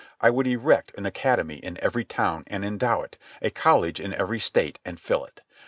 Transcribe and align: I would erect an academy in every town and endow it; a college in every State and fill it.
I 0.19 0.31
would 0.31 0.47
erect 0.47 0.93
an 0.97 1.05
academy 1.05 1.57
in 1.57 1.77
every 1.79 2.03
town 2.03 2.43
and 2.47 2.65
endow 2.65 3.03
it; 3.03 3.19
a 3.39 3.51
college 3.51 3.99
in 3.99 4.15
every 4.15 4.39
State 4.39 4.79
and 4.83 4.99
fill 4.99 5.25
it. 5.25 5.41